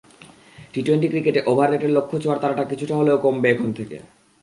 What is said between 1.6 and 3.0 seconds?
রেটের লক্ষ্য ছোঁয়ার তাড়াটা কিছুটা